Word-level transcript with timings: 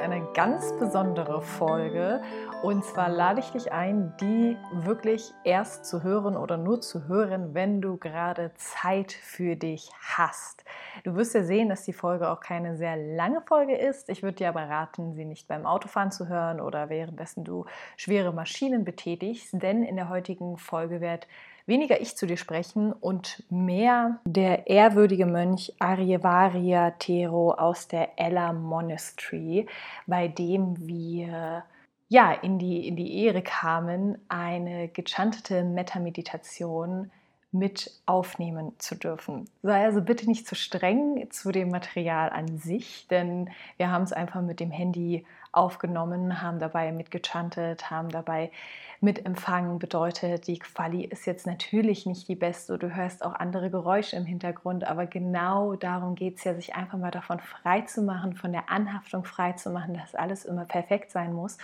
eine 0.00 0.26
ganz 0.32 0.72
besondere 0.78 1.42
Folge. 1.42 2.22
Und 2.62 2.84
zwar 2.84 3.08
lade 3.08 3.40
ich 3.40 3.50
dich 3.50 3.72
ein, 3.72 4.14
die 4.20 4.56
wirklich 4.72 5.32
erst 5.44 5.84
zu 5.84 6.02
hören 6.02 6.36
oder 6.36 6.56
nur 6.56 6.80
zu 6.80 7.06
hören, 7.06 7.54
wenn 7.54 7.80
du 7.80 7.96
gerade 7.96 8.52
Zeit 8.54 9.12
für 9.12 9.56
dich 9.56 9.90
hast. 10.00 10.64
Du 11.04 11.14
wirst 11.16 11.34
ja 11.34 11.42
sehen, 11.42 11.68
dass 11.68 11.84
die 11.84 11.92
Folge 11.92 12.30
auch 12.30 12.40
keine 12.40 12.76
sehr 12.76 12.96
lange 12.96 13.42
Folge 13.42 13.76
ist. 13.76 14.08
Ich 14.08 14.22
würde 14.22 14.36
dir 14.36 14.48
aber 14.48 14.68
raten, 14.68 15.14
sie 15.14 15.24
nicht 15.24 15.48
beim 15.48 15.66
Autofahren 15.66 16.10
zu 16.10 16.28
hören 16.28 16.60
oder 16.60 16.88
währenddessen 16.88 17.44
du 17.44 17.66
schwere 17.96 18.32
Maschinen 18.32 18.84
betätigst, 18.84 19.50
denn 19.52 19.82
in 19.82 19.96
der 19.96 20.08
heutigen 20.08 20.56
Folge 20.56 21.00
wird 21.00 21.26
weniger 21.70 22.02
ich 22.02 22.16
zu 22.16 22.26
dir 22.26 22.36
sprechen 22.36 22.92
und 22.92 23.42
mehr 23.48 24.20
der 24.26 24.66
ehrwürdige 24.66 25.24
Mönch 25.24 25.72
Aryevarya 25.78 26.90
Tero 26.98 27.52
aus 27.52 27.88
der 27.88 28.18
Ella 28.18 28.52
Monastery, 28.52 29.66
bei 30.06 30.28
dem 30.28 30.86
wir 30.86 31.64
ja, 32.08 32.32
in 32.32 32.58
die, 32.58 32.88
in 32.88 32.96
die 32.96 33.24
Ehre 33.24 33.40
kamen, 33.40 34.18
eine 34.28 34.88
gechantete 34.88 35.62
Metameditation 35.62 37.12
mit 37.52 37.90
aufnehmen 38.06 38.72
zu 38.78 38.94
dürfen. 38.94 39.48
Sei 39.62 39.84
also 39.84 40.00
bitte 40.00 40.26
nicht 40.26 40.46
zu 40.46 40.54
streng 40.54 41.28
zu 41.30 41.50
dem 41.50 41.70
Material 41.70 42.30
an 42.30 42.58
sich, 42.58 43.08
denn 43.08 43.50
wir 43.76 43.90
haben 43.90 44.04
es 44.04 44.12
einfach 44.12 44.40
mit 44.40 44.60
dem 44.60 44.70
Handy 44.70 45.26
aufgenommen, 45.52 46.42
haben 46.42 46.60
dabei 46.60 46.92
mitgechantet, 46.92 47.90
haben 47.90 48.08
dabei 48.08 48.52
mitempfangen. 49.00 49.78
Bedeutet, 49.78 50.46
die 50.46 50.58
Quali 50.60 51.04
ist 51.04 51.26
jetzt 51.26 51.46
natürlich 51.46 52.06
nicht 52.06 52.28
die 52.28 52.36
beste. 52.36 52.78
Du 52.78 52.94
hörst 52.94 53.24
auch 53.24 53.34
andere 53.34 53.70
Geräusche 53.70 54.14
im 54.14 54.26
Hintergrund, 54.26 54.84
aber 54.84 55.06
genau 55.06 55.74
darum 55.74 56.14
geht 56.14 56.38
es 56.38 56.44
ja, 56.44 56.54
sich 56.54 56.76
einfach 56.76 56.98
mal 56.98 57.10
davon 57.10 57.40
frei 57.40 57.80
zu 57.82 58.02
machen, 58.02 58.34
von 58.34 58.52
der 58.52 58.70
Anhaftung 58.70 59.24
frei 59.24 59.52
zu 59.52 59.70
machen, 59.70 59.94
dass 59.94 60.14
alles 60.14 60.44
immer 60.44 60.66
perfekt 60.66 61.10
sein 61.10 61.32
muss. 61.32 61.58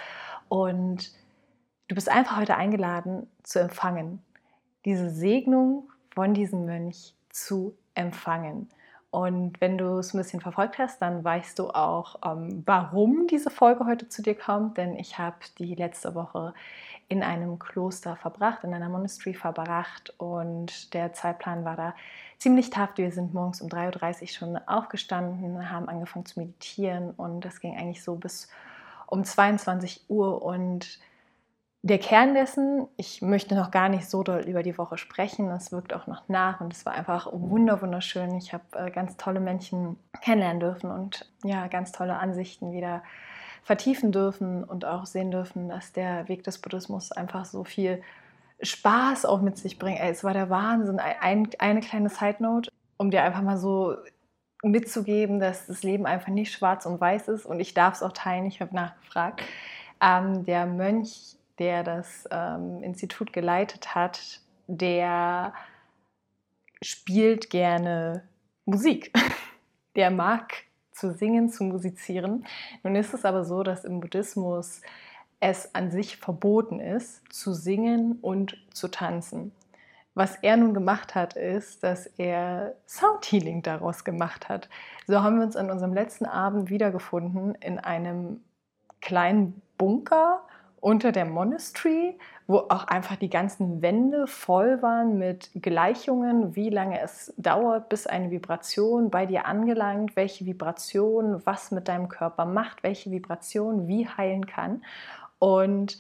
Und 0.48 1.12
du 1.86 1.94
bist 1.94 2.08
einfach 2.08 2.38
heute 2.38 2.56
eingeladen 2.56 3.28
zu 3.44 3.60
empfangen, 3.60 4.20
diese 4.86 5.10
Segnung 5.10 5.90
von 6.14 6.32
diesem 6.32 6.64
Mönch 6.64 7.14
zu 7.28 7.76
empfangen. 7.94 8.70
Und 9.10 9.60
wenn 9.60 9.78
du 9.78 9.98
es 9.98 10.14
ein 10.14 10.18
bisschen 10.18 10.40
verfolgt 10.40 10.78
hast, 10.78 11.00
dann 11.00 11.24
weißt 11.24 11.58
du 11.58 11.70
auch, 11.70 12.16
ähm, 12.24 12.62
warum 12.66 13.26
diese 13.26 13.50
Folge 13.50 13.86
heute 13.86 14.08
zu 14.08 14.22
dir 14.22 14.34
kommt. 14.34 14.76
Denn 14.76 14.96
ich 14.96 15.18
habe 15.18 15.36
die 15.58 15.74
letzte 15.74 16.14
Woche 16.14 16.54
in 17.08 17.22
einem 17.22 17.58
Kloster 17.58 18.16
verbracht, 18.16 18.62
in 18.64 18.74
einer 18.74 18.88
Monastery 18.88 19.34
verbracht. 19.34 20.12
Und 20.18 20.92
der 20.92 21.12
Zeitplan 21.12 21.64
war 21.64 21.76
da 21.76 21.94
ziemlich 22.38 22.70
tough. 22.70 22.90
Wir 22.96 23.10
sind 23.10 23.32
morgens 23.32 23.60
um 23.60 23.68
3.30 23.68 24.22
Uhr 24.22 24.28
schon 24.28 24.56
aufgestanden, 24.68 25.70
haben 25.70 25.88
angefangen 25.88 26.26
zu 26.26 26.38
meditieren. 26.38 27.10
Und 27.10 27.44
das 27.44 27.60
ging 27.60 27.76
eigentlich 27.76 28.04
so 28.04 28.16
bis 28.16 28.48
um 29.06 29.24
22 29.24 30.04
Uhr. 30.08 30.42
Und 30.42 30.98
der 31.86 31.98
Kern 31.98 32.34
dessen, 32.34 32.88
ich 32.96 33.22
möchte 33.22 33.54
noch 33.54 33.70
gar 33.70 33.88
nicht 33.88 34.08
so 34.08 34.22
doll 34.22 34.40
über 34.40 34.62
die 34.62 34.76
Woche 34.76 34.98
sprechen, 34.98 35.48
es 35.50 35.70
wirkt 35.70 35.94
auch 35.94 36.06
noch 36.06 36.28
nach 36.28 36.60
und 36.60 36.72
es 36.72 36.84
war 36.84 36.94
einfach 36.94 37.28
wunderschön. 37.32 38.34
Ich 38.36 38.52
habe 38.52 38.64
äh, 38.74 38.90
ganz 38.90 39.16
tolle 39.16 39.40
Menschen 39.40 39.96
kennenlernen 40.20 40.60
dürfen 40.60 40.90
und 40.90 41.30
ja, 41.44 41.68
ganz 41.68 41.92
tolle 41.92 42.18
Ansichten 42.18 42.72
wieder 42.72 43.02
vertiefen 43.62 44.10
dürfen 44.10 44.64
und 44.64 44.84
auch 44.84 45.06
sehen 45.06 45.30
dürfen, 45.30 45.68
dass 45.68 45.92
der 45.92 46.28
Weg 46.28 46.44
des 46.44 46.58
Buddhismus 46.58 47.12
einfach 47.12 47.44
so 47.44 47.62
viel 47.62 48.02
Spaß 48.62 49.24
auch 49.24 49.40
mit 49.40 49.58
sich 49.58 49.78
bringt. 49.78 50.00
Ey, 50.00 50.10
es 50.10 50.24
war 50.24 50.32
der 50.32 50.50
Wahnsinn. 50.50 50.98
Ein, 50.98 51.48
eine 51.58 51.80
kleine 51.80 52.08
Side 52.08 52.36
Note, 52.40 52.70
um 52.96 53.10
dir 53.10 53.22
einfach 53.22 53.42
mal 53.42 53.58
so 53.58 53.96
mitzugeben, 54.62 55.38
dass 55.38 55.66
das 55.66 55.82
Leben 55.82 56.06
einfach 56.06 56.28
nicht 56.28 56.52
schwarz 56.52 56.86
und 56.86 57.00
weiß 57.00 57.28
ist 57.28 57.46
und 57.46 57.60
ich 57.60 57.75
darf 57.75 57.94
es 57.94 58.02
auch 58.02 58.12
teilen. 58.12 58.46
Ich 58.46 58.60
habe 58.60 58.75
nachgefragt. 58.75 59.42
Ähm, 60.00 60.44
der 60.44 60.66
Mönch 60.66 61.36
der 61.59 61.83
das 61.83 62.28
ähm, 62.31 62.83
Institut 62.83 63.33
geleitet 63.33 63.94
hat, 63.94 64.41
der 64.67 65.53
spielt 66.83 67.50
gerne 67.50 68.22
Musik. 68.65 69.12
Der 69.94 70.11
mag 70.11 70.53
zu 70.93 71.15
singen, 71.15 71.49
zu 71.49 71.65
musizieren. 71.65 72.44
Nun 72.83 72.97
ist 72.97 73.15
es 73.15 73.25
aber 73.25 73.44
so, 73.44 73.62
dass 73.62 73.84
im 73.84 74.00
Buddhismus 74.00 74.83
es 75.41 75.75
an 75.75 75.91
sich 75.91 76.17
verboten 76.17 76.81
ist, 76.81 77.22
zu 77.33 77.53
singen 77.53 78.19
und 78.21 78.59
zu 78.75 78.88
tanzen. 78.88 79.53
Was 80.15 80.37
er 80.37 80.56
nun 80.56 80.73
gemacht 80.73 81.15
hat, 81.15 81.37
ist, 81.37 81.83
dass 81.83 82.06
er 82.06 82.75
Soundhealing 82.87 83.62
daraus 83.62 84.03
gemacht 84.05 84.49
hat. 84.49 84.71
So 85.06 85.23
haben 85.23 85.37
wir 85.37 85.44
uns 85.44 85.56
an 85.56 85.71
unserem 85.71 85.93
letzten 85.93 86.25
Abend 86.25 86.71
wiedergefunden 86.71 87.55
in 87.56 87.78
einem 87.78 88.41
kleinen 89.03 89.61
Bunker 89.77 90.41
unter 90.86 91.10
der 91.10 91.24
Monastery, 91.24 92.16
wo 92.47 92.58
auch 92.58 92.84
einfach 92.84 93.16
die 93.16 93.28
ganzen 93.28 93.82
Wände 93.82 94.28
voll 94.28 94.82
waren 94.82 95.19
mit 95.19 95.50
Gleichungen, 95.56 96.54
wie 96.54 96.70
lange 96.70 97.00
es 97.00 97.34
dauert, 97.36 97.88
bis 97.88 98.06
eine 98.06 98.30
Vibration 98.30 99.10
bei 99.10 99.26
dir 99.26 99.46
angelangt, 99.46 100.14
welche 100.14 100.46
Vibration 100.46 101.44
was 101.44 101.72
mit 101.72 101.88
deinem 101.88 102.08
Körper 102.08 102.44
macht, 102.44 102.84
welche 102.84 103.10
Vibration 103.10 103.88
wie 103.88 104.06
heilen 104.06 104.46
kann. 104.46 104.84
Und 105.41 105.98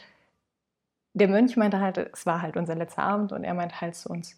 der 1.14 1.26
Mönch 1.26 1.56
meinte 1.56 1.80
halt, 1.80 1.98
es 1.98 2.24
war 2.24 2.40
halt 2.40 2.56
unser 2.56 2.76
letzter 2.76 3.02
Abend 3.02 3.32
und 3.32 3.42
er 3.42 3.54
meinte 3.54 3.80
halt 3.80 3.96
zu 3.96 4.08
uns, 4.08 4.36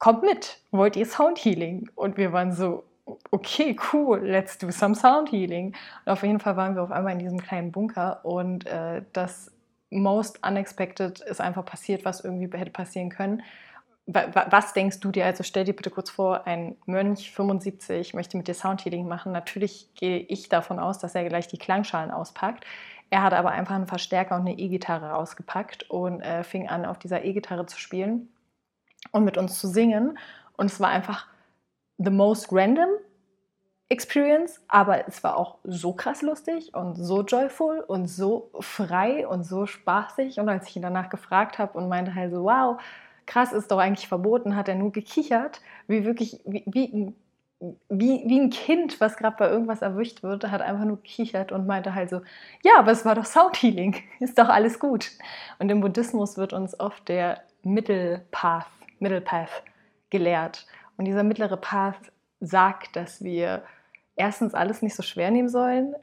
kommt 0.00 0.22
mit, 0.22 0.58
wollt 0.72 0.96
ihr 0.96 1.06
Sound 1.06 1.38
Healing? 1.38 1.88
Und 1.94 2.16
wir 2.16 2.32
waren 2.32 2.50
so, 2.50 2.82
okay, 3.30 3.76
cool, 3.92 4.18
let's 4.18 4.58
do 4.58 4.72
some 4.72 4.96
Sound 4.96 5.30
Healing. 5.30 5.76
Und 6.06 6.12
auf 6.12 6.24
jeden 6.24 6.40
Fall 6.40 6.56
waren 6.56 6.74
wir 6.74 6.82
auf 6.82 6.90
einmal 6.90 7.12
in 7.12 7.20
diesem 7.20 7.40
kleinen 7.40 7.70
Bunker 7.70 8.24
und 8.24 8.66
äh, 8.66 9.02
das 9.12 9.52
most 9.90 10.44
unexpected 10.46 11.20
ist 11.20 11.40
einfach 11.40 11.64
passiert, 11.64 12.04
was 12.04 12.24
irgendwie 12.24 12.56
hätte 12.56 12.70
passieren 12.70 13.10
können. 13.10 13.42
Was 14.06 14.72
denkst 14.72 14.98
du 15.00 15.12
dir? 15.12 15.24
Also 15.24 15.44
stell 15.44 15.64
dir 15.64 15.74
bitte 15.74 15.90
kurz 15.90 16.10
vor, 16.10 16.46
ein 16.46 16.76
Mönch 16.86 17.30
75 17.30 18.14
möchte 18.14 18.36
mit 18.36 18.48
dir 18.48 18.54
Soundhealing 18.54 19.06
machen. 19.06 19.30
Natürlich 19.30 19.90
gehe 19.94 20.18
ich 20.18 20.48
davon 20.48 20.80
aus, 20.80 20.98
dass 20.98 21.14
er 21.14 21.28
gleich 21.28 21.46
die 21.46 21.58
Klangschalen 21.58 22.10
auspackt. 22.10 22.64
Er 23.10 23.22
hat 23.22 23.34
aber 23.34 23.50
einfach 23.50 23.74
einen 23.74 23.86
Verstärker 23.86 24.36
und 24.36 24.42
eine 24.42 24.58
E-Gitarre 24.58 25.10
rausgepackt 25.10 25.90
und 25.90 26.22
äh, 26.22 26.44
fing 26.44 26.68
an, 26.68 26.86
auf 26.86 26.98
dieser 26.98 27.24
E-Gitarre 27.24 27.66
zu 27.66 27.78
spielen 27.78 28.28
und 29.12 29.24
mit 29.24 29.36
uns 29.36 29.58
zu 29.58 29.68
singen. 29.68 30.18
Und 30.56 30.66
es 30.66 30.80
war 30.80 30.88
einfach 30.88 31.26
the 31.98 32.10
most 32.10 32.48
random, 32.52 32.88
Experience, 33.90 34.62
aber 34.68 35.08
es 35.08 35.22
war 35.24 35.36
auch 35.36 35.58
so 35.64 35.92
krass 35.92 36.22
lustig 36.22 36.74
und 36.74 36.94
so 36.94 37.22
joyful 37.22 37.80
und 37.80 38.06
so 38.06 38.50
frei 38.60 39.26
und 39.26 39.42
so 39.42 39.66
spaßig. 39.66 40.38
Und 40.38 40.48
als 40.48 40.68
ich 40.68 40.76
ihn 40.76 40.82
danach 40.82 41.10
gefragt 41.10 41.58
habe 41.58 41.76
und 41.76 41.88
meinte 41.88 42.14
halt 42.14 42.32
so, 42.32 42.44
wow, 42.44 42.80
krass, 43.26 43.52
ist 43.52 43.72
doch 43.72 43.78
eigentlich 43.78 44.06
verboten, 44.06 44.54
hat 44.54 44.68
er 44.68 44.76
nur 44.76 44.92
gekichert, 44.92 45.60
wie 45.88 46.04
wirklich, 46.04 46.40
wie, 46.44 46.62
wie, 46.66 47.12
wie, 47.88 48.22
wie 48.26 48.40
ein 48.40 48.50
Kind, 48.50 49.00
was 49.00 49.16
gerade 49.16 49.36
bei 49.36 49.50
irgendwas 49.50 49.82
erwischt 49.82 50.22
wird, 50.22 50.48
hat 50.48 50.62
einfach 50.62 50.84
nur 50.84 50.98
gekichert 50.98 51.50
und 51.50 51.66
meinte 51.66 51.92
halt 51.92 52.10
so, 52.10 52.20
ja, 52.62 52.74
aber 52.78 52.92
es 52.92 53.04
war 53.04 53.16
doch 53.16 53.24
Soundhealing, 53.24 53.96
ist 54.20 54.38
doch 54.38 54.48
alles 54.48 54.78
gut. 54.78 55.10
Und 55.58 55.68
im 55.68 55.80
Buddhismus 55.80 56.36
wird 56.36 56.52
uns 56.52 56.78
oft 56.78 57.08
der 57.08 57.42
Middle 57.64 58.24
Path, 58.30 58.66
Middle 59.00 59.20
Path 59.20 59.64
gelehrt. 60.10 60.66
Und 60.96 61.06
dieser 61.06 61.24
mittlere 61.24 61.56
Path 61.56 62.12
sagt, 62.40 62.94
dass 62.94 63.24
wir 63.24 63.64
erstens 64.20 64.54
alles 64.54 64.82
nicht 64.82 64.94
so 64.94 65.02
schwer 65.02 65.30
nehmen 65.30 65.48
sollen, 65.48 65.94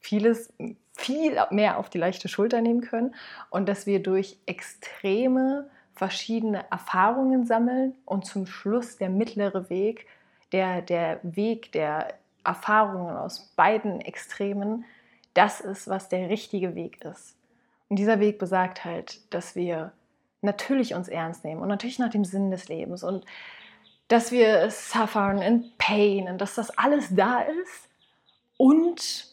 vieles 0.00 0.52
viel 0.94 1.36
mehr 1.50 1.78
auf 1.78 1.90
die 1.90 1.98
leichte 1.98 2.28
Schulter 2.28 2.62
nehmen 2.62 2.80
können 2.80 3.14
und 3.50 3.68
dass 3.68 3.86
wir 3.86 4.02
durch 4.02 4.38
extreme 4.46 5.68
verschiedene 5.94 6.64
Erfahrungen 6.70 7.44
sammeln 7.44 7.94
und 8.06 8.24
zum 8.24 8.46
Schluss 8.46 8.96
der 8.96 9.10
mittlere 9.10 9.68
Weg, 9.68 10.06
der, 10.52 10.80
der 10.80 11.20
Weg 11.22 11.72
der 11.72 12.14
Erfahrungen 12.42 13.16
aus 13.16 13.52
beiden 13.54 14.00
Extremen, 14.00 14.84
das 15.34 15.60
ist, 15.60 15.88
was 15.88 16.08
der 16.08 16.30
richtige 16.30 16.74
Weg 16.74 17.04
ist. 17.04 17.36
Und 17.88 17.96
dieser 17.96 18.18
Weg 18.18 18.38
besagt 18.38 18.84
halt, 18.84 19.20
dass 19.32 19.54
wir 19.54 19.92
natürlich 20.40 20.94
uns 20.94 21.08
ernst 21.08 21.44
nehmen 21.44 21.60
und 21.60 21.68
natürlich 21.68 21.98
nach 21.98 22.10
dem 22.10 22.24
Sinn 22.24 22.50
des 22.50 22.68
Lebens 22.68 23.02
und 23.04 23.26
dass 24.12 24.30
wir 24.30 24.68
suffern 24.70 25.40
in 25.40 25.72
Pain 25.78 26.28
und 26.28 26.38
dass 26.38 26.54
das 26.54 26.76
alles 26.76 27.14
da 27.14 27.40
ist 27.40 27.88
und 28.58 29.26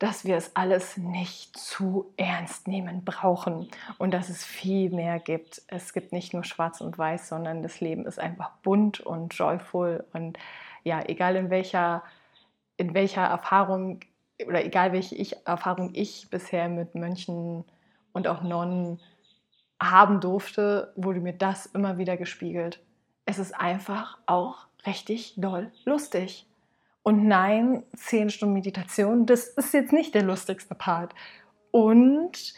dass 0.00 0.24
wir 0.24 0.36
es 0.36 0.56
alles 0.56 0.96
nicht 0.96 1.56
zu 1.56 2.12
ernst 2.16 2.66
nehmen 2.66 3.04
brauchen 3.04 3.68
und 3.98 4.12
dass 4.12 4.28
es 4.28 4.44
viel 4.44 4.90
mehr 4.90 5.20
gibt. 5.20 5.62
Es 5.68 5.92
gibt 5.92 6.10
nicht 6.10 6.34
nur 6.34 6.42
schwarz 6.42 6.80
und 6.80 6.98
weiß, 6.98 7.28
sondern 7.28 7.62
das 7.62 7.80
Leben 7.80 8.04
ist 8.04 8.18
einfach 8.18 8.50
bunt 8.64 8.98
und 8.98 9.32
joyful 9.32 10.04
und 10.12 10.40
ja, 10.82 11.04
egal 11.06 11.36
in 11.36 11.48
welcher, 11.48 12.02
in 12.78 12.94
welcher 12.94 13.22
Erfahrung 13.22 14.00
oder 14.44 14.64
egal 14.64 14.92
welche 14.92 15.14
ich, 15.14 15.46
Erfahrung 15.46 15.90
ich 15.94 16.30
bisher 16.30 16.68
mit 16.68 16.96
Mönchen 16.96 17.64
und 18.12 18.26
auch 18.26 18.42
Nonnen 18.42 18.98
haben 19.80 20.20
durfte, 20.20 20.92
wurde 20.96 21.20
mir 21.20 21.34
das 21.34 21.66
immer 21.66 21.96
wieder 21.96 22.16
gespiegelt 22.16 22.80
es 23.26 23.38
ist 23.38 23.52
einfach 23.52 24.18
auch 24.26 24.66
richtig 24.86 25.34
doll 25.36 25.70
lustig. 25.84 26.46
Und 27.02 27.26
nein, 27.26 27.82
10 27.96 28.30
Stunden 28.30 28.54
Meditation, 28.54 29.26
das 29.26 29.48
ist 29.48 29.72
jetzt 29.72 29.92
nicht 29.92 30.14
der 30.14 30.22
lustigste 30.22 30.74
Part. 30.74 31.14
Und 31.70 32.54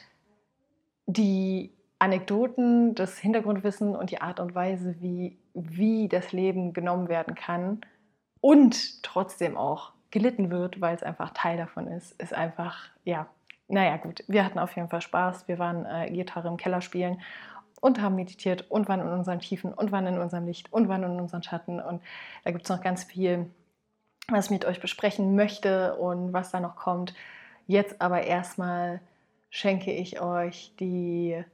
die 1.07 1.73
Anekdoten, 1.99 2.95
das 2.95 3.19
Hintergrundwissen 3.19 3.95
und 3.95 4.11
die 4.11 4.21
Art 4.21 4.41
und 4.41 4.55
Weise, 4.55 4.97
wie, 5.01 5.39
wie 5.55 6.09
das 6.09 6.33
Leben 6.33 6.73
genommen 6.73 7.09
werden 7.09 7.35
kann 7.37 7.83
und 8.41 9.03
trotzdem 9.05 9.57
auch 9.57 9.93
gelitten 10.11 10.51
wird, 10.51 10.81
weil 10.81 10.97
es 10.97 11.03
einfach 11.03 11.31
Teil 11.31 11.57
davon 11.57 11.87
ist, 11.87 12.21
ist 12.21 12.35
einfach, 12.35 12.91
ja, 13.05 13.29
naja, 13.69 13.97
gut. 13.97 14.25
Wir 14.27 14.45
hatten 14.45 14.59
auf 14.59 14.75
jeden 14.77 14.89
Fall 14.89 15.01
Spaß. 15.01 15.49
Wir 15.49 15.59
waren 15.59 15.87
äh, 15.87 16.11
Gitarre 16.11 16.49
im 16.49 16.57
Keller 16.57 16.83
spielen 16.83 17.23
und 17.83 18.01
haben 18.01 18.15
meditiert 18.15 18.71
und 18.71 18.89
waren 18.89 19.01
in 19.01 19.09
unseren 19.09 19.41
Tiefen 19.41 19.75
und 19.75 19.91
waren 19.91 20.07
in 20.07 20.19
unserem 20.19 20.47
Licht 20.47 20.73
und 20.73 20.89
waren 20.89 21.03
in 21.03 21.21
unseren 21.21 21.43
Schatten. 21.43 21.81
Und 21.81 22.01
da 22.45 22.53
gibt 22.53 22.63
es 22.63 22.71
noch 22.71 22.81
ganz 22.81 23.03
viel, 23.03 23.51
was 24.29 24.47
ich 24.47 24.51
mit 24.53 24.65
euch 24.65 24.81
besprechen 24.81 25.35
möchte 25.35 25.97
und 25.97 26.33
was 26.33 26.53
da 26.53 26.61
noch 26.61 26.77
kommt. 26.77 27.13
Jetzt 27.67 28.01
aber 28.01 28.23
erstmal 28.23 29.01
schenke 29.51 29.93
ich 29.93 30.21
euch 30.21 30.73
die 30.79 31.45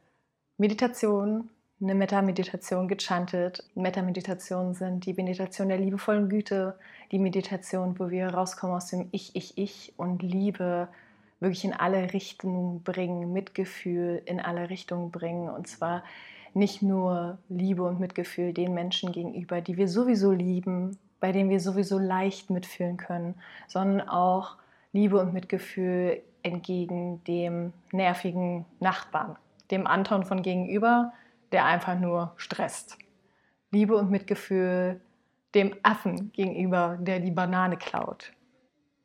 Meditation, 0.59 1.49
eine 1.81 1.95
Metta-Meditation 1.95 2.89
gechantet. 2.89 3.65
Metta-Meditationen 3.75 4.75
sind 4.75 5.07
die 5.07 5.15
Meditation 5.15 5.69
der 5.69 5.79
liebevollen 5.79 6.29
Güte, 6.29 6.79
die 7.11 7.19
Meditation, 7.19 7.99
wo 7.99 8.11
wir 8.11 8.29
rauskommen 8.29 8.77
aus 8.77 8.89
dem 8.89 9.09
Ich, 9.13 9.35
Ich, 9.35 9.57
Ich 9.57 9.95
und 9.97 10.23
Liebe 10.23 10.89
wirklich 11.41 11.65
in 11.65 11.73
alle 11.73 12.13
Richtungen 12.13 12.83
bringen, 12.83 13.33
Mitgefühl 13.33 14.23
in 14.25 14.41
alle 14.41 14.71
Richtungen 14.71 15.11
bringen. 15.11 15.49
Und 15.49 15.69
zwar 15.69 16.03
nicht 16.55 16.83
nur 16.83 17.39
Liebe 17.49 17.83
und 17.85 18.01
Mitgefühl 18.01 18.53
den 18.53 18.75
Menschen 18.75 19.13
gegenüber, 19.13 19.61
die 19.61 19.77
wir 19.77 19.89
sowieso 19.89 20.33
lieben, 20.33 20.99
bei 21.21 21.33
denen 21.33 21.51
wir 21.51 21.61
sowieso 21.61 21.99
leicht 21.99 22.51
mitfühlen 22.51 22.97
können, 22.97 23.35
sondern 23.67 24.09
auch 24.09 24.57
Liebe 24.93 25.21
und 25.21 25.33
Mitgefühl 25.33 26.23
entgegen 26.43 27.23
dem 27.25 27.73
nervigen 27.93 28.65
Nachbarn, 28.81 29.37
dem 29.71 29.87
Anton 29.87 30.25
von 30.25 30.43
gegenüber, 30.43 31.13
der 31.53 31.65
einfach 31.65 31.99
nur 31.99 32.33
stresst. 32.37 32.99
Liebe 33.71 33.97
und 33.97 34.11
Mitgefühl 34.11 35.01
dem 35.55 35.75
Affen 35.83 36.31
gegenüber, 36.33 36.99
der 37.01 37.21
die 37.21 37.31
Banane 37.31 37.77
klaut. 37.77 38.33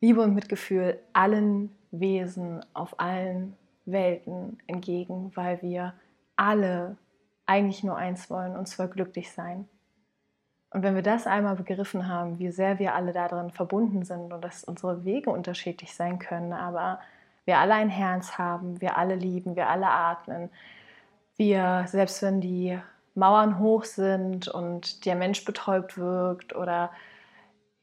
Liebe 0.01 0.21
und 0.21 0.33
Mitgefühl 0.33 0.99
allen 1.13 1.73
Wesen 1.93 2.65
auf 2.73 2.99
allen 2.99 3.55
Welten 3.85 4.57
entgegen, 4.67 5.31
weil 5.35 5.61
wir 5.61 5.93
alle 6.35 6.97
eigentlich 7.45 7.83
nur 7.83 7.95
eins 7.97 8.29
wollen, 8.29 8.55
und 8.55 8.67
zwar 8.67 8.87
glücklich 8.87 9.31
sein. 9.31 9.67
Und 10.71 10.81
wenn 10.81 10.95
wir 10.95 11.03
das 11.03 11.27
einmal 11.27 11.55
begriffen 11.55 12.07
haben, 12.07 12.39
wie 12.39 12.49
sehr 12.49 12.79
wir 12.79 12.95
alle 12.95 13.13
darin 13.13 13.51
verbunden 13.51 14.03
sind 14.03 14.33
und 14.33 14.41
dass 14.43 14.63
unsere 14.63 15.05
Wege 15.05 15.29
unterschiedlich 15.29 15.93
sein 15.95 16.17
können, 16.17 16.51
aber 16.51 16.99
wir 17.45 17.59
alle 17.59 17.75
ein 17.75 17.89
Herz 17.89 18.39
haben, 18.39 18.81
wir 18.81 18.97
alle 18.97 19.15
lieben, 19.15 19.55
wir 19.55 19.69
alle 19.69 19.87
atmen, 19.87 20.49
wir, 21.35 21.85
selbst 21.87 22.23
wenn 22.23 22.41
die 22.41 22.79
Mauern 23.13 23.59
hoch 23.59 23.83
sind 23.83 24.47
und 24.47 25.05
der 25.05 25.15
Mensch 25.15 25.45
betäubt 25.45 25.97
wirkt 25.97 26.55
oder 26.55 26.89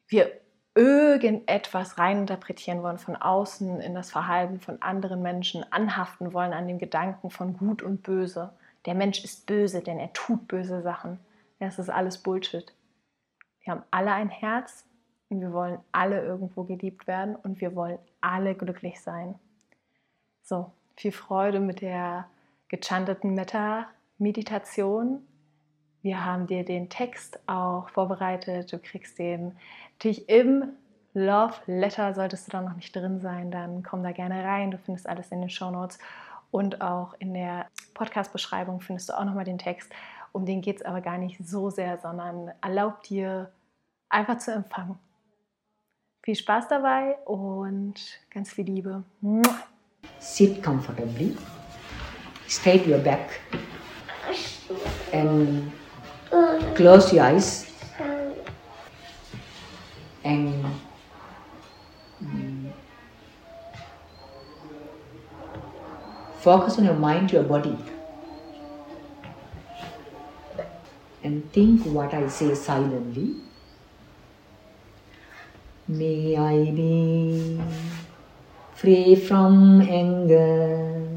wir 0.08 0.32
irgendetwas 0.80 1.98
reininterpretieren 1.98 2.82
wollen 2.82 2.96
von 2.96 3.14
außen 3.14 3.82
in 3.82 3.94
das 3.94 4.10
Verhalten 4.10 4.60
von 4.60 4.80
anderen 4.80 5.20
Menschen, 5.20 5.70
anhaften 5.70 6.32
wollen 6.32 6.54
an 6.54 6.66
dem 6.66 6.78
Gedanken 6.78 7.28
von 7.28 7.54
Gut 7.58 7.82
und 7.82 8.02
Böse. 8.02 8.54
Der 8.86 8.94
Mensch 8.94 9.22
ist 9.22 9.44
böse, 9.44 9.82
denn 9.82 9.98
er 9.98 10.10
tut 10.14 10.48
böse 10.48 10.80
Sachen. 10.80 11.20
Das 11.58 11.78
ist 11.78 11.90
alles 11.90 12.16
Bullshit. 12.16 12.72
Wir 13.62 13.74
haben 13.74 13.82
alle 13.90 14.12
ein 14.12 14.30
Herz 14.30 14.86
und 15.28 15.42
wir 15.42 15.52
wollen 15.52 15.80
alle 15.92 16.24
irgendwo 16.24 16.64
geliebt 16.64 17.06
werden 17.06 17.36
und 17.36 17.60
wir 17.60 17.76
wollen 17.76 17.98
alle 18.22 18.54
glücklich 18.54 19.02
sein. 19.02 19.34
So, 20.42 20.72
viel 20.96 21.12
Freude 21.12 21.60
mit 21.60 21.82
der 21.82 22.26
gechanteten 22.68 23.34
Metta-Meditation. 23.34 25.26
Wir 26.02 26.24
haben 26.24 26.46
dir 26.46 26.64
den 26.64 26.88
Text 26.88 27.38
auch 27.46 27.88
vorbereitet. 27.90 28.72
Du 28.72 28.78
kriegst 28.78 29.18
den 29.18 29.56
natürlich 29.92 30.28
im 30.28 30.64
Love 31.12 31.54
Letter. 31.66 32.14
Solltest 32.14 32.46
du 32.46 32.52
da 32.52 32.62
noch 32.62 32.76
nicht 32.76 32.94
drin 32.94 33.20
sein, 33.20 33.50
dann 33.50 33.82
komm 33.82 34.02
da 34.02 34.12
gerne 34.12 34.44
rein. 34.44 34.70
Du 34.70 34.78
findest 34.78 35.08
alles 35.08 35.30
in 35.30 35.40
den 35.40 35.50
Show 35.50 35.70
Notes 35.70 35.98
und 36.50 36.80
auch 36.80 37.14
in 37.18 37.34
der 37.34 37.66
Podcast-Beschreibung 37.94 38.80
findest 38.80 39.08
du 39.08 39.18
auch 39.18 39.24
nochmal 39.24 39.44
den 39.44 39.58
Text. 39.58 39.92
Um 40.32 40.46
den 40.46 40.60
geht 40.60 40.76
es 40.76 40.82
aber 40.82 41.00
gar 41.00 41.18
nicht 41.18 41.38
so 41.44 41.70
sehr, 41.70 41.98
sondern 41.98 42.52
erlaubt 42.60 43.08
dir 43.10 43.52
einfach 44.08 44.38
zu 44.38 44.52
empfangen. 44.52 44.98
Viel 46.22 46.36
Spaß 46.36 46.68
dabei 46.68 47.16
und 47.24 47.94
ganz 48.30 48.52
viel 48.52 48.66
Liebe. 48.66 49.02
Sit 50.18 50.62
comfortably. 50.62 51.36
Straight 52.46 52.86
your 52.86 52.98
back. 52.98 53.40
And 55.12 55.72
close 56.30 57.12
your 57.12 57.24
eyes. 57.24 57.66
And 60.22 60.64
mm, 62.22 62.72
focus 66.38 66.78
on 66.78 66.84
your 66.84 66.94
mind, 66.94 67.32
your 67.32 67.42
body. 67.42 67.76
And 71.22 71.52
think 71.52 71.84
what 71.84 72.14
I 72.14 72.28
say 72.28 72.54
silently. 72.54 73.36
May 75.88 76.36
I 76.36 76.70
be 76.70 77.60
free 78.74 79.16
from 79.16 79.80
anger. 79.82 81.08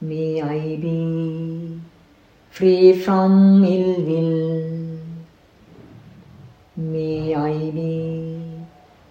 May 0.00 0.42
I 0.42 0.76
be 0.76 1.57
free 2.58 2.92
from 2.92 3.64
ill 3.64 4.02
will. 4.02 4.98
May 6.76 7.32
I 7.32 7.70
be 7.70 8.64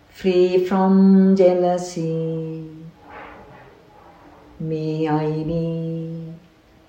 free 0.09 0.65
from 0.65 1.33
jealousy. 1.33 2.67
May 4.59 5.07
I 5.07 5.31
be 5.51 6.33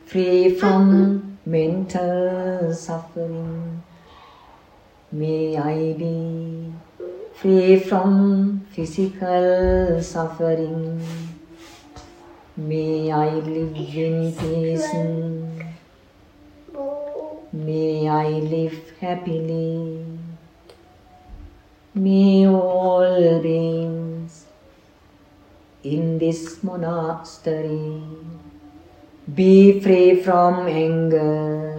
free 0.04 0.56
from 0.56 1.38
mental 1.46 2.74
suffering. 2.74 3.84
May 5.12 5.56
I 5.56 5.92
be 5.92 6.72
free 7.34 7.78
from 7.78 8.66
physical 8.72 10.02
suffering. 10.02 11.06
May 12.56 13.12
I 13.12 13.28
live 13.46 13.76
in 13.76 14.32
peace. 14.34 15.57
May 17.66 18.08
I 18.08 18.28
live 18.54 18.92
happily. 19.00 20.04
May 21.94 22.46
all 22.46 23.40
beings 23.40 24.46
in 25.82 26.18
this 26.18 26.62
monastery 26.62 28.02
be 29.34 29.80
free 29.80 30.22
from 30.22 30.66
anger 30.68 31.76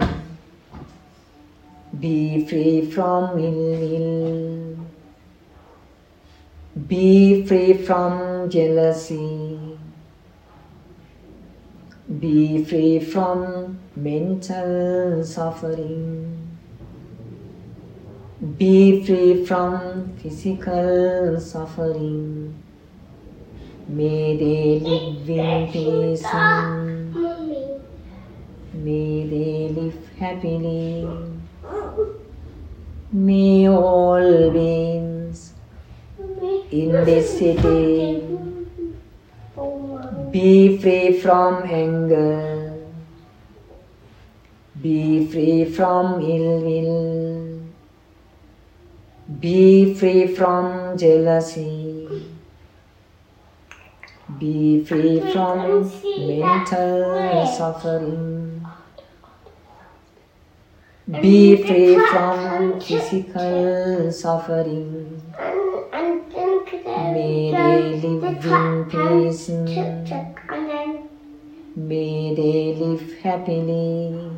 be 2.00 2.46
free 2.46 2.90
from 2.90 3.38
ill 3.38 3.74
will. 3.80 4.76
Be 6.86 7.44
free 7.44 7.74
from 7.74 8.48
jealousy. 8.48 9.69
Be 12.18 12.64
free 12.64 12.98
from 12.98 13.78
mental 13.94 15.22
suffering. 15.22 16.58
Be 18.58 19.04
free 19.04 19.44
from 19.46 20.16
physical 20.16 21.38
suffering. 21.38 22.60
May 23.86 24.36
they 24.36 24.80
live 24.80 25.30
in 25.30 25.70
peace. 25.70 26.24
May 28.74 29.26
they 29.28 29.68
live 29.68 30.08
happily. 30.18 31.06
May 33.12 33.68
all 33.68 34.50
beings 34.50 35.54
in 36.72 36.90
this 37.04 37.38
city 37.38 38.49
be 40.30 40.78
free 40.78 41.20
from 41.20 41.62
anger, 41.64 42.72
be 44.80 45.26
free 45.26 45.64
from 45.64 46.20
ill 46.20 46.60
will, 46.66 47.60
be 49.40 49.94
free 49.94 50.26
from 50.26 50.96
jealousy, 50.96 52.08
be 54.38 54.84
free 54.84 55.20
from 55.32 55.90
mental 56.26 57.46
suffering. 57.46 58.66
Be 61.10 61.56
free 61.56 61.98
from 62.06 62.80
physical 62.80 64.12
suffering. 64.12 65.20
May 67.08 67.50
they 67.50 68.00
live 68.02 68.44
in 68.44 68.84
peace. 68.90 69.48
May 71.76 72.34
they 72.34 72.74
live 72.74 73.18
happily. 73.20 74.30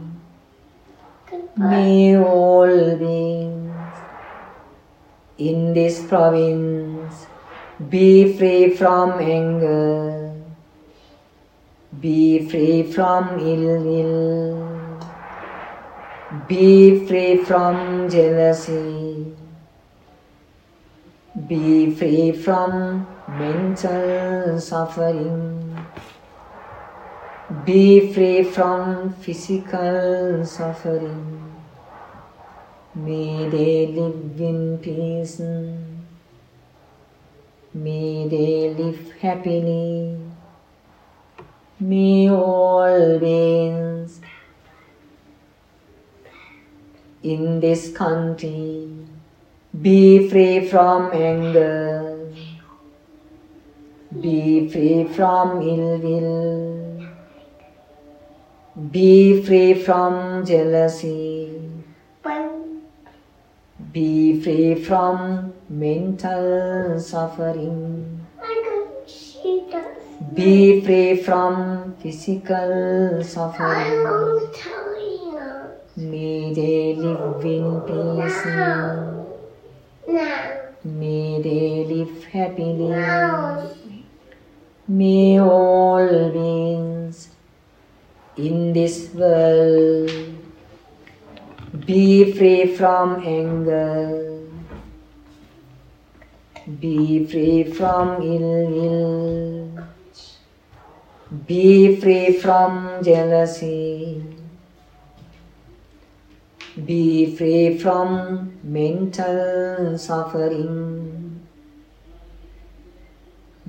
May 1.57 2.16
all 2.16 2.97
beings 2.97 3.97
in 5.38 5.75
this 5.75 6.07
province 6.07 7.26
be 7.90 8.37
free 8.38 8.71
from 8.71 9.21
anger. 9.21 10.35
Be 12.00 12.49
free 12.49 12.85
from 12.85 13.38
ill 13.38 13.83
will. 13.83 15.00
Be 16.49 17.07
free 17.07 17.45
from 17.45 18.09
jealousy. 18.09 19.31
Be 21.52 21.94
free 21.94 22.32
from 22.32 23.06
mental 23.28 24.59
suffering. 24.59 25.76
Be 27.66 28.11
free 28.11 28.42
from 28.42 29.12
physical 29.12 30.47
suffering. 30.47 31.52
May 32.94 33.50
they 33.50 33.87
live 33.88 34.40
in 34.40 34.78
peace. 34.78 35.40
May 37.75 38.28
they 38.28 38.73
live 38.73 39.12
happily. 39.21 40.16
May 41.78 42.30
all 42.30 43.18
beings 43.18 44.23
in 47.23 47.61
this 47.61 47.92
country 47.94 49.12
be 49.81 50.29
free 50.29 50.69
from 50.69 51.11
anger. 51.12 52.31
Be 54.21 54.69
free 54.69 55.05
from 55.05 55.62
ill 55.62 55.99
will. 55.99 57.09
Be 58.91 59.43
free 59.43 59.73
from 59.73 60.45
jealousy. 60.45 61.59
Be 63.93 64.41
free 64.43 64.75
from 64.75 65.55
mental 65.71 67.00
suffering. 67.00 68.26
Be 70.35 70.83
free 70.83 71.17
from 71.23 71.95
physical 71.97 73.23
suffering. 73.25 74.05
May 75.97 76.52
they 76.52 76.95
live 76.95 77.45
in 77.45 77.81
peace. 77.83 79.22
May 80.12 81.40
they 81.40 81.85
live 81.88 82.25
happily. 82.25 84.04
May 84.87 85.40
all 85.40 86.31
beings 86.31 87.31
in 88.37 88.75
this 88.75 89.09
world 89.14 90.11
be 91.87 92.31
free 92.33 92.76
from 92.76 93.23
anger. 93.25 94.42
Be 96.78 97.25
free 97.25 97.64
from 97.64 98.21
ill 98.23 98.66
will. 98.71 99.87
Be 101.47 101.99
free 101.99 102.38
from 102.38 103.02
jealousy. 103.02 104.31
Be 106.75 107.37
free 107.37 107.79
from 107.79 108.59
mental 108.64 109.99
suffering. 109.99 111.47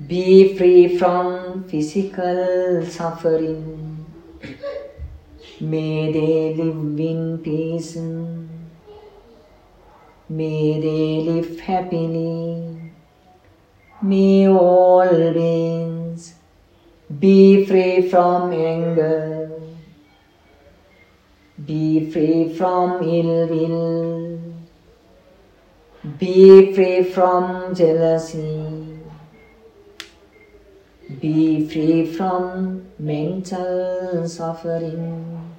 Be 0.08 0.56
free 0.56 0.96
from 0.96 1.68
physical 1.68 2.86
suffering. 2.86 4.06
May 5.60 6.12
they 6.12 6.54
live 6.54 6.98
in 6.98 7.42
peace. 7.44 7.96
May 10.30 10.80
they 10.80 11.20
live 11.28 11.60
happily. 11.60 12.90
May 14.02 14.48
all 14.48 15.32
beings 15.34 16.36
be 17.20 17.66
free 17.66 18.08
from 18.08 18.50
anger. 18.54 19.43
Be 21.66 22.10
free 22.10 22.52
from 22.52 23.02
ill 23.02 23.46
will. 23.46 24.40
Be 26.18 26.74
free 26.74 27.02
from 27.02 27.74
jealousy. 27.74 28.98
Be 31.20 31.66
free 31.68 32.06
from 32.12 32.86
mental 32.98 34.28
suffering. 34.28 35.54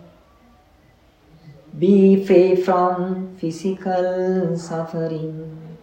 Be 1.80 2.24
free 2.26 2.56
from 2.56 3.36
physical 3.38 4.58
suffering. 4.58 5.78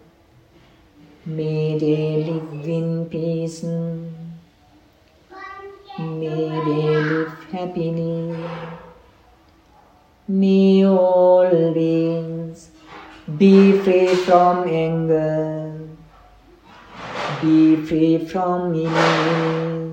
May 1.26 1.78
they 1.78 2.24
live 2.24 2.66
in 2.66 3.06
peace. 3.10 3.62
May 5.98 6.60
they 6.60 7.00
live 7.10 7.44
happily. 7.50 8.71
May 10.32 10.82
all 10.86 11.74
beings 11.74 12.70
be 13.36 13.78
free 13.80 14.14
from 14.14 14.66
anger. 14.66 15.78
Be 17.42 17.76
free 17.76 18.16
from 18.24 18.74
ill. 18.74 19.92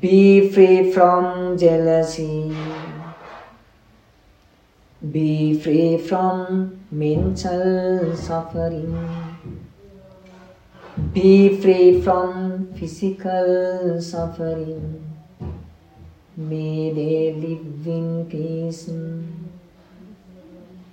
Be 0.00 0.50
free 0.50 0.90
from 0.90 1.56
jealousy. 1.56 2.56
Be 5.12 5.60
free 5.60 5.98
from 5.98 6.80
mental 6.90 8.16
suffering. 8.16 8.90
Be 11.12 11.56
free 11.62 12.00
from 12.02 12.74
physical 12.74 14.02
suffering. 14.02 15.06
May 16.38 16.90
they 16.90 17.32
live 17.32 17.86
in 17.86 18.26
peace. 18.28 18.88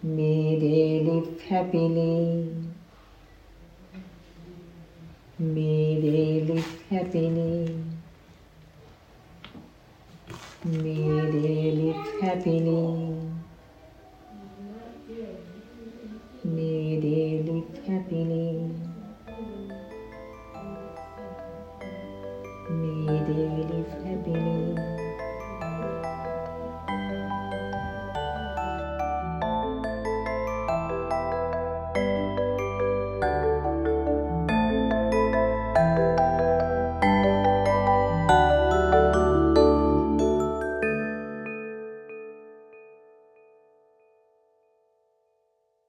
May 0.02 0.58
they 0.58 1.04
live 1.04 1.42
happily. 1.42 2.56
May 5.38 6.00
they 6.00 6.46
live 6.48 6.82
happily. 6.90 7.76
May 10.64 11.32
they 11.34 11.72
live 11.72 12.22
happily. 12.22 13.20
May 16.46 17.00
they 17.02 17.44
live 17.44 17.86
happily. 17.86 18.83